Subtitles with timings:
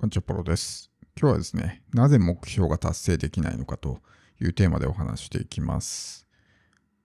[0.00, 0.90] こんにちは、ポロです。
[1.14, 4.00] 今日はですね、なぜ目標が達成できないのかと
[4.40, 6.26] いうテーマでお話していきます。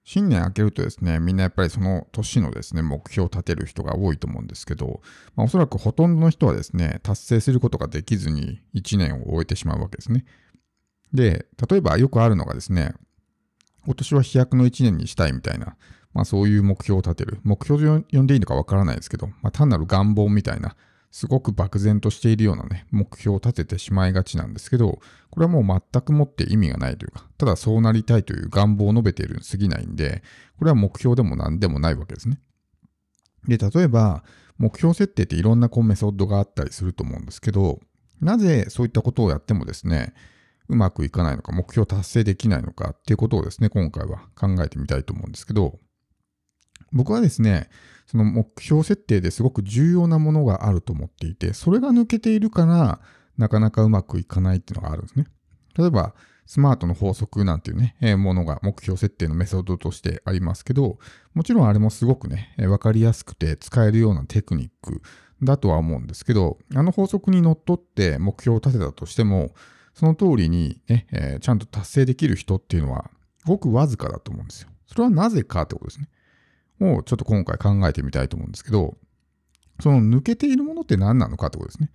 [0.06, 5.02] 新年明けるとですね、みんなやっぱりその年のですね、目標を立てる人が多いと思うんですけど、
[5.36, 10.24] まあ、おそらくほとんどの人はですね、達成することができずに1年を終えてしまうわけですね。
[11.12, 12.94] で、例えばよくあるのがですね、
[13.84, 15.76] 今年は飛躍の1年にしたいみたいな、
[16.14, 17.42] まあそういう目標を立てる。
[17.44, 20.78] 目標と呼んでいいのかわからないですけど、まあ単なる願望みたいな、
[21.12, 25.00] すごく漠然としているようなね、目標を立ててしまいがちなんですけど、
[25.30, 30.24] これはもう全くもって意味がないというか、ただそうなりたいという願望を述べているに過ぎないんで、
[30.58, 32.40] これは目標でも何でもないわけですね。
[33.48, 34.24] で、例えば、
[34.58, 37.80] 目標設定っていろんなこうメソッドがあったりすると思うんですけど、
[38.22, 40.14] なぜそういったことをやってもですね、
[40.68, 45.80] うまくいかないのか、目標達成できないのかっていうことをですね、今回は考えてみたいと思うんですけど、
[46.92, 47.70] 僕はですね、
[48.16, 53.02] その目標設定ですごく重要なものがあると思っていて、それが抜けているから、
[53.38, 55.26] なかなかうまくいかないっていうのがあるんですね。
[55.78, 60.98] 例えば、スマートの法則なんていうね、え、ものが目標設定のメソッドとしてありますけど、
[61.34, 65.02] もちろんあれもすごくね、えー、かりやすくて使えるようなテクニック
[65.44, 69.54] だとは思うんですけど、あの法則にのっとって目標を立てたとしても、
[69.94, 73.12] その通りにね、え、ちゃんと達成できる人っていうのは、
[73.46, 74.70] ごくわずかだと思うんですよ。
[74.88, 76.08] それはなぜかってことですね。
[76.80, 78.98] をちょっと今回考えてみたいと思うんですけど、
[79.80, 81.92] その抜けているものって何なのかってことですね。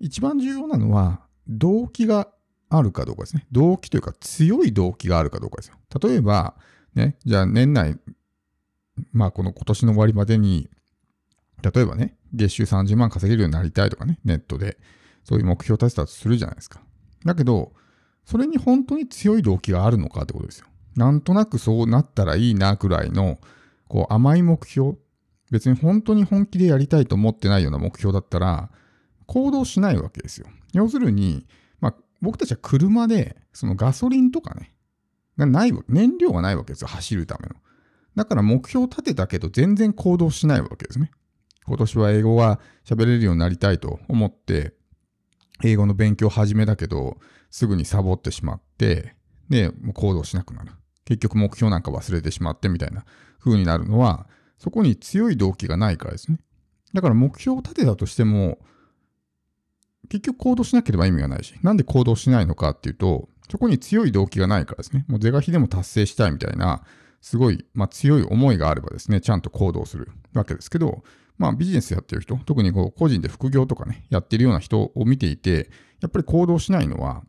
[0.00, 2.28] 一番重要なのは、動機が
[2.68, 3.46] あるかどうかですね。
[3.52, 5.76] 動機というか強い動機があるかどうかですよ。
[6.02, 6.56] 例えば、
[6.94, 7.98] ね、じゃあ年内、
[9.12, 10.68] まあこの今年の終わりまでに、
[11.62, 14.78] 例えばね、月収30万稼げるようになりたいとかね、ネットで、
[15.22, 16.80] そういう目標を立てたとするじゃないですか。
[17.24, 17.72] だけど、
[18.26, 20.66] それに本当に強い動機があるのかってことですよ。
[20.96, 23.38] なんとなくそうなったらいいなくらいの
[23.94, 24.96] こう甘い目標、
[25.52, 28.72] 別に本当に本気でやりたいと思ってないような目標だったら、
[29.26, 30.48] 行動しないわけですよ。
[30.72, 31.46] 要するに、
[31.78, 34.74] まあ、僕たちは車で、そのガソリンとかね、
[35.38, 37.54] がない燃料がないわけですよ、走るための。
[38.16, 41.12] だから目標を立てたけど全然行動しないわけですね。
[41.64, 44.74] 今年は英語が喋れるようになりたいと思って、
[45.62, 47.18] 英語の勉強を始めたけど、
[47.48, 49.14] すぐにサボってしまって、
[49.48, 50.72] で、もう行動しなくなる。
[51.04, 53.04] 結局目標なんか忘れてしまってみたいな
[53.38, 54.26] 風になるのは、
[54.58, 56.38] そこに強い動機がないからですね。
[56.94, 58.58] だから目標を立てたとしても、
[60.08, 65.04] 結局行動しなければ意味がないし、なんで行動しないのかっていうと、そこに強い動機がないからですね。
[65.08, 66.82] もう是が非でも達成したいみたいな、
[67.20, 71.04] すごい、まあ、強い思いがあればですね、ちゃんと行動するわけですけど、
[71.36, 77.24] まあビジネスやってる人、特にこう個人で副業とかね、やってるような人を見ていて、やっぱり行動しないのは、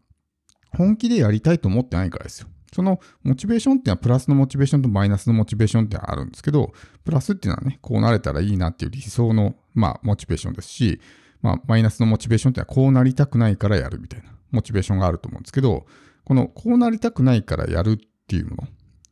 [0.72, 2.48] 本気でやりたいと思ってないからですよ。
[2.76, 6.74] そのモチベーションっていうのはプラスのモチベーションとマイナスのモチベーションってあるんですけど、
[7.06, 11.00] プラスっていうのはね、こうなれたらいいなっていう理想の、まあ、モチベーションですし、
[11.42, 15.86] まあ、マイナスのモチベーションっていうのはこうなりたくないからやるみたいなモチベーションがあると思うんですけど、
[16.26, 17.98] このこうなりたくないからやるっ
[18.28, 18.68] ていうもの。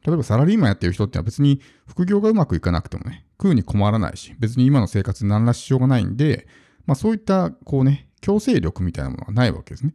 [0.06, 6.48] 例えばサラリーマンやってる人ってのは別に副業がうまくいかなくてもね、食うに困らないし、別に今の生活に何ら支障がないんで、
[6.86, 9.94] まあそういったこうね、強制力みたいなものがないわけですね。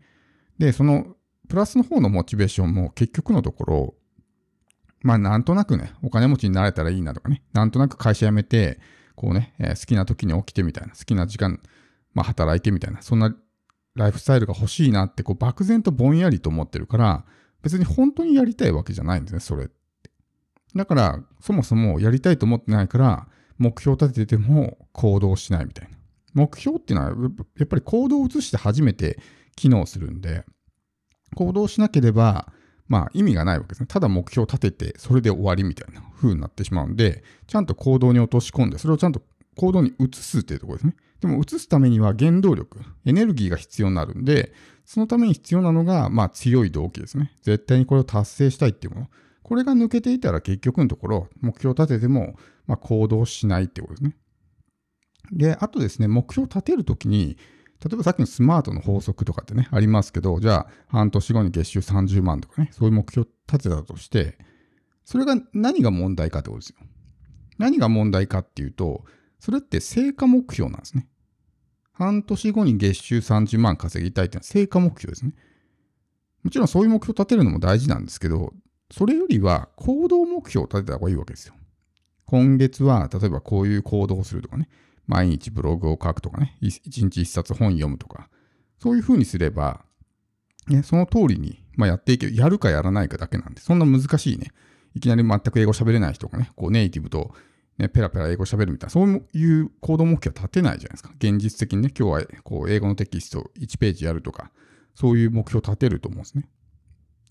[0.58, 1.17] で、その
[1.48, 3.94] プラスの方のモチベーションも結局のところ、
[5.02, 8.80] まあなんとなくね、お金持ちになれたらいいなとかね、なんとなく会社辞めて、
[9.14, 11.60] こうね、えー、好きな時に起きてみたいな、好きな時間、
[12.14, 13.34] まあ働いてみたいな、そんな
[13.94, 17.24] ライフスタイルが欲しいなってこう漠然とぼんやりと思ってるから、
[17.62, 19.74] 別に本当にやりたいわけじゃないんですね、それって。
[20.74, 25.96] だから、そもそもやりたいと思ってないから、目標立ててても行動しないみたいな。
[26.34, 29.18] 目標っていうのは、やっぱり行動を移して初めて
[29.56, 30.44] 機能するんで、
[31.34, 32.52] 行動しなければ、
[32.88, 33.86] まあ意味がないわけですね。
[33.86, 39.22] ただ目標を立てて、それで終わりみたいな風になってしまうんで、ちゃんと行動に落とし込んで、それをちゃんと
[39.56, 40.96] 行動に移すっていうところですね。
[41.20, 44.52] でも移すためには原動力、エネルギーが必要になるんで、
[44.84, 47.32] そのために必要なのが、まあ強い動機ですね。
[47.42, 49.08] 絶対にこれを達成したいっていうもの。
[49.42, 52.36] これが抜けていたら結局のところ、目標を立てても、
[52.66, 54.16] まあ、行動しないってことですね。
[55.32, 57.36] で、あとですね、目標を立てるときに、
[57.84, 64.38] 例えばさっきのスマートの法則とかってね、ありますけど、じゃあ半年後に月収30万とかね、そういう目標を立てたとして、
[65.04, 66.76] それが何が問題かってことですよ。
[67.58, 69.04] 何が問題かっていうと、
[69.38, 71.08] それって成果目標なんですね。
[71.92, 75.32] 半年後に月収30万稼ぎたいっていうのは成果目標ですね。
[76.42, 78.52] もちろんそういう目標を立てるのも大事なんですけど、
[78.90, 81.54] それよりは行動目標を立てた方がいいわけですよ。
[82.26, 84.68] 今月は例えばこういう行動をするとかね、
[85.08, 88.28] 毎日ブログを書くとかね、一日一冊本読むとか、
[88.78, 89.84] そういうふうにすれば、
[90.68, 92.36] ね、その通りに、まあ、やっていける。
[92.36, 94.52] やるかやらないかだけなんで、そんな難しいね。
[94.94, 97.34] いきなり全く英語喋れない人がね、こうネイティブと
[97.78, 101.10] ね、ペラペラ英語喋るみたいな、そういう行動目標は立てないじゃないですか。
[101.18, 104.50] 現実的にね、今日はこう英語のテキスト1ページやるとか、
[104.94, 106.48] そういう目標を立てると思うんですね。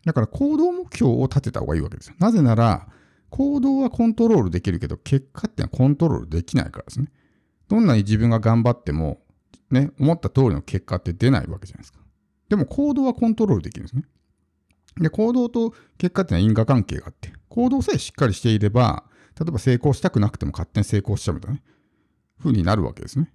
[0.05, 2.15] だから行動目標を立てた方がいいわけですよ。
[2.17, 2.87] なぜなら、
[3.29, 7.11] 行動はコントロールできるけど、結果ってのはコントロールできないからですね。
[7.69, 9.19] どんなに自分が頑張っても、
[9.71, 11.99] ね、思った通りの結果って出ないわけじゃないですか。
[12.49, 14.03] でも行動はコントロールできるんですね。
[14.99, 19.03] で、行動と結果っていうのは因果関係があって、行動さえしっかりしていれば、
[19.39, 21.63] 例えば成功したくなくても勝手に成功しちゃうみたいな、ね、
[22.39, 23.31] 風になるわけですね。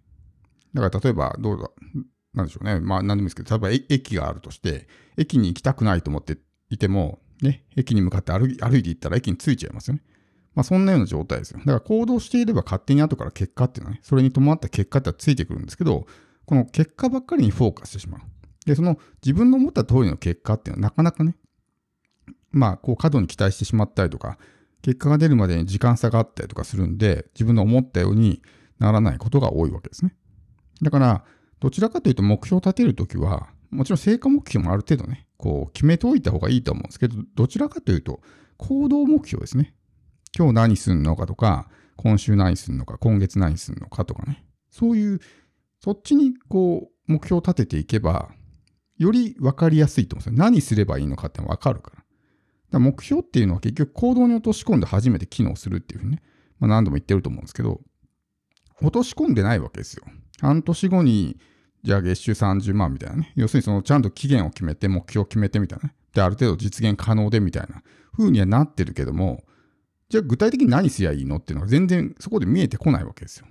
[0.75, 1.71] だから例えば、どうだ、
[2.35, 2.81] なんでしょうね。
[2.81, 6.39] まあ何でもいいですけど、例えば駅があるとして、駅に行きたくないと思って
[6.71, 10.03] いても、ね、駅に向かって歩いていったら駅に着いちゃいますよね。
[10.55, 11.59] まあそんなような状態ですよ。
[11.61, 16.07] だから行動していれば勝手に後から結果っていうのはね、それに伴った結果ってはついてくるんですけど、
[16.45, 18.21] この結果ばっかりにフォーカスしてしまう。
[18.67, 21.37] で、その自分の思った通りの結果っていうのはなかなかね、
[22.51, 24.39] まあこう過度に期待してしまったりとか、
[24.83, 28.43] 結果が出るまでに時間差があったりとかするんで、自分の思ったように
[28.79, 30.15] ならないことが多いわけですね。
[30.83, 31.25] だから、
[31.61, 38.21] どちらかというと目標を立てるときは、もちろん成果目標もある程度ね、こう決めておいた方がいいと思うんですけど、どちらかというと、
[38.59, 39.75] 行動目標ですね。
[40.37, 44.45] 今日何するのかとか、今週何するのか、今月何するのかとかね。
[44.71, 45.21] そういう、
[45.81, 48.31] そっちにこう、目標を立てていけば、
[48.99, 50.45] より分かりやすいと思うんですよ。
[50.45, 52.03] 何すればいいのかって分かるから。
[52.71, 56.23] だ目標っていうのは結局行動に落とし込んで初めて機能するっていうふうにね、
[56.59, 57.81] まあ、何度も言ってると思うんですけど、
[58.81, 60.05] 落とし込んでないわけですよ。
[60.41, 61.37] 半年後に、
[61.83, 63.33] じゃあ月収30万みたいなね。
[63.37, 65.95] 要するにそのちゃんと期限を決めて、目標を決めてみたいなね。
[66.15, 67.83] で、ある程度実現可能でみたいな
[68.17, 69.45] 風にはなってるけども、
[70.13, 73.47] じゃあ具体的に何すりゃいいのっていうのが全然そこで見えてこないわけですよ。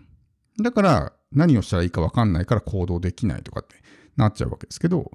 [0.62, 3.78] だから何をしたらいいか分かんないから行動できないとかって
[4.16, 5.10] なっちゃうわけですけど、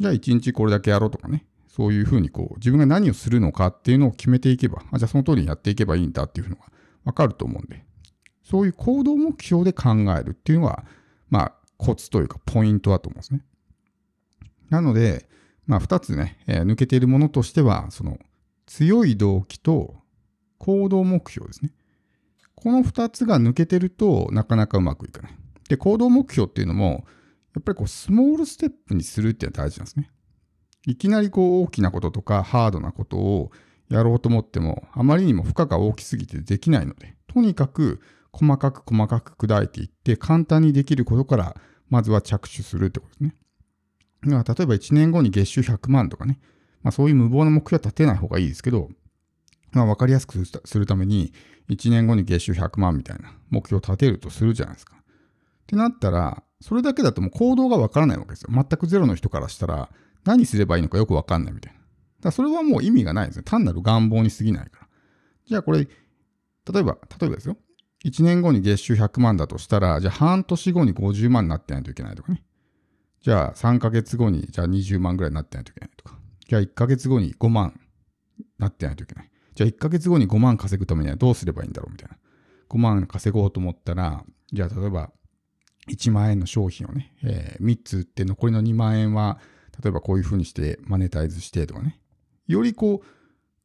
[0.00, 1.46] じゃあ1日これだけやろうとかね。
[1.68, 6.62] そういうふうにこう、自分が何をするのかっていうのを決めていけば、あじゃあその通りにやっていけばいいんだっていうのが
[7.04, 7.84] わかると思うんで、
[8.42, 10.84] そういう行動目標で考えるっていうのは、
[11.28, 13.44] まあ、コツというかポイントだと思うんですね。
[14.70, 15.28] なので、
[15.66, 18.18] まあ、2つね、えー、抜けているものとしては、その
[18.64, 19.96] 強い動機と
[20.58, 21.72] 行動目標ですね。
[22.54, 25.38] この2つが抜けてるとなかなかうまくいかない。
[25.68, 27.04] で、行動目標っていうのも、
[27.54, 30.10] やっぱりこうスモールステップにするっていうのは大事なんですね。
[30.86, 33.50] いきなりこう大きなこととかハードなことを
[33.88, 38.00] やろうと思っても、あまりにも負荷が大きすぎてできないので、とにかく
[38.32, 41.56] 細かく細かく砕いていって、簡単にできることから、
[41.88, 43.36] まずは着手するってことですね。
[44.22, 46.40] 例えば1年後に月収100万とかね、
[46.82, 48.88] まあそういう無謀な目標は立てない方がいいですけど、
[49.76, 51.32] まあ分かりやすくするために、
[51.68, 54.96] 1年後に月収100万みたいな目標を立てるとするじゃないですか。
[54.96, 55.00] っ
[55.66, 58.48] てなったら、それだけだともう行動がわからないわけですよ。
[58.52, 59.90] 全くゼロの人からしたら、
[60.24, 61.78] 何すればいいのかよくわかんないみたいな。
[61.78, 61.88] だか
[62.24, 63.42] らそれはもう意味がないですね。
[63.44, 64.88] 単なる願望に過ぎないから。
[65.44, 65.86] じゃあこれ、例
[66.80, 67.56] えば、例えばですよ。
[68.04, 72.44] 1年後に月収100万だとしたら、じゃあ半年後に50万になってないといけないとかね。
[73.20, 76.16] じゃあ3ヶ月後にじゃあ20万ぐらいになってないといけないとか。
[76.48, 77.78] じゃあ1ヶ月後に5万
[78.58, 79.30] なってないといけない。
[79.56, 82.16] じゃあ1ヶ月後に5万稼ぐためにはどうすればいいんだろうみたいな。
[82.68, 84.22] 5万稼ごうと思ったら、
[84.52, 85.10] じゃあ例えば
[85.88, 89.38] 1万円の商品をね、えー、3つ売って残りの2万円は
[89.82, 91.98] 例えばこういうふうにしてマネタイズしてとかね。
[92.46, 93.06] よりこう、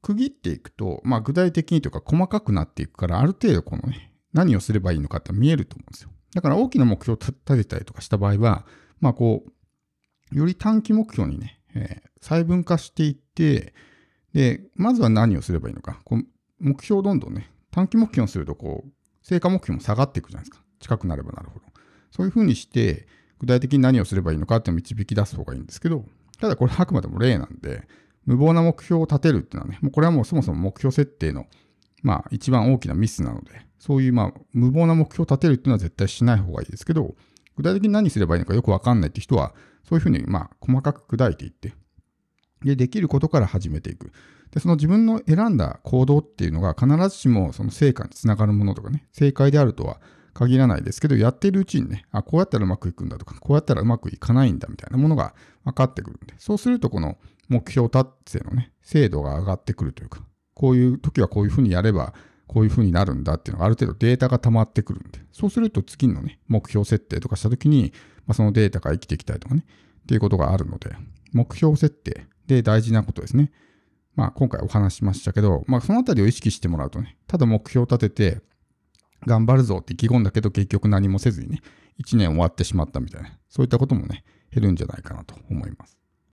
[0.01, 6.09] 区切っていくと、まあ具体的にというか細かくなっていくから、ある程度このね、何をすればいいのかって見えると思うんですよ。
[6.33, 8.65] だから大きな目標を立てたりとかした場合は、
[8.99, 9.43] まあこ
[10.31, 13.73] う、より短期目標にね、えー、細分化していって、
[14.33, 15.99] で、まずは何をすればいいのか。
[16.03, 16.25] こう
[16.59, 18.91] 目標をどんどんね、短期目標にすると、こう、
[19.23, 20.63] 成果目標も下がっていくじゃないですか。
[20.79, 21.65] 近くなればなるほど。
[22.11, 23.07] そういうふうにして、
[23.39, 26.05] 具体的に何をすればいいのかって導き出す方がいいんですけど、
[26.39, 27.87] ただこれはあくまでも例なんで、
[28.25, 31.47] 無謀な目標を立てるっていうのはね、もうこれはもうそもそも目標設定の、
[32.03, 37.15] まあ一番大きなミスなので、そういうまあ無謀な目標を立てるっていうのは絶対しない方がいいですけど、
[37.57, 39.53] 具体的に何すればいいのかよくわかんないって人は、
[39.87, 41.73] そういうふうにまあ細かく砕いていって、
[42.63, 44.11] で、できることから始めていく。
[44.51, 49.99] で、その自分の選んだ行動っていうのが必ずしもその成果につながるものとかね、正解であるとは
[50.33, 57.17] 限らないですけど、やってるうちにね、あ、こうやったらうまくいくんだとか、こうやったらうまくいかないんだみたいなものが分かってくるんで、そうするとこの
[57.49, 60.21] 目標達成のね、精度が上がってくるというか、
[60.53, 62.13] こういう時はこういうふうにやれば、
[62.47, 67.93] こういうふうになるんだっていうのがある程度データが溜まってくるんで、そうすると次のね、目標設定とかした時に、
[68.25, 70.95] まあ、そのデータが生きていきたりとかね、っていうことがあるので、
[71.31, 73.51] 目標設定で大事なことですね。
[74.15, 78.41] まあ今回お話しましたけど、まあそのあたりを意識してもらうとね、ただ目標を立てて、
[79.27, 81.61] 頑張るぞって意気込んだけど結局何もせずにね、
[82.03, 86.00] 1年終わってしまったみたいな、そういったこともね、減るんじゃないかなと思います。